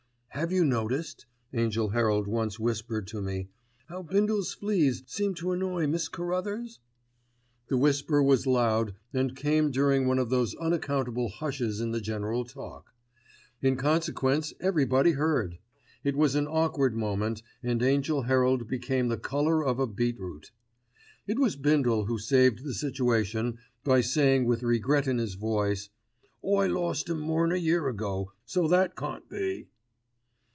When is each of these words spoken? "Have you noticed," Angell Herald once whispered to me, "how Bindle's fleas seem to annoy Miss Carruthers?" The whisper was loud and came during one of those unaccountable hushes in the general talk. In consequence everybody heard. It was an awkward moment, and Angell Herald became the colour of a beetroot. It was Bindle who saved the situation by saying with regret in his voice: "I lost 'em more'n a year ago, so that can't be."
"Have 0.35 0.53
you 0.53 0.63
noticed," 0.63 1.25
Angell 1.53 1.89
Herald 1.89 2.25
once 2.25 2.57
whispered 2.57 3.05
to 3.07 3.21
me, 3.21 3.49
"how 3.87 4.01
Bindle's 4.01 4.53
fleas 4.53 5.03
seem 5.05 5.33
to 5.35 5.51
annoy 5.51 5.87
Miss 5.87 6.07
Carruthers?" 6.07 6.79
The 7.67 7.77
whisper 7.77 8.23
was 8.23 8.47
loud 8.47 8.95
and 9.13 9.35
came 9.35 9.71
during 9.71 10.07
one 10.07 10.17
of 10.17 10.29
those 10.29 10.55
unaccountable 10.55 11.27
hushes 11.29 11.81
in 11.81 11.91
the 11.91 11.99
general 11.99 12.45
talk. 12.45 12.93
In 13.61 13.75
consequence 13.75 14.53
everybody 14.61 15.11
heard. 15.11 15.59
It 16.03 16.15
was 16.15 16.33
an 16.35 16.47
awkward 16.47 16.95
moment, 16.95 17.43
and 17.61 17.83
Angell 17.83 18.23
Herald 18.23 18.69
became 18.69 19.09
the 19.09 19.17
colour 19.19 19.63
of 19.63 19.79
a 19.79 19.85
beetroot. 19.85 20.51
It 21.27 21.39
was 21.39 21.57
Bindle 21.57 22.05
who 22.05 22.17
saved 22.17 22.63
the 22.63 22.73
situation 22.73 23.57
by 23.83 23.99
saying 23.99 24.45
with 24.45 24.63
regret 24.63 25.07
in 25.09 25.17
his 25.17 25.33
voice: 25.35 25.89
"I 26.41 26.67
lost 26.67 27.09
'em 27.09 27.19
more'n 27.19 27.51
a 27.51 27.57
year 27.57 27.89
ago, 27.89 28.31
so 28.45 28.67
that 28.69 28.95
can't 28.95 29.27
be." 29.29 29.67